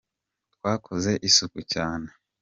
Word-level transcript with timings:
Twakoze 0.53 1.11
isuku 1.27 1.59
cyane. 1.73 2.07